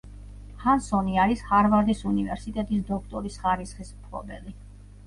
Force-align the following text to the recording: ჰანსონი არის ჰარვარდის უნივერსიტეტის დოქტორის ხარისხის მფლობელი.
ჰანსონი 0.63 1.19
არის 1.25 1.43
ჰარვარდის 1.51 2.03
უნივერსიტეტის 2.13 2.85
დოქტორის 2.91 3.39
ხარისხის 3.47 3.97
მფლობელი. 4.01 4.61